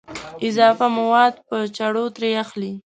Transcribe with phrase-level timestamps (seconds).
[0.47, 2.73] اضافه مواد په چړو ترې اخلي.